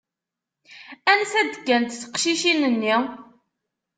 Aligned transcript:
Ansa 1.11 1.37
i 1.41 1.43
d-kkant 1.53 1.99
teqcicin-nni? 2.01 2.95